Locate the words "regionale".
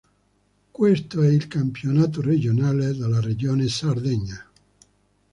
2.21-2.95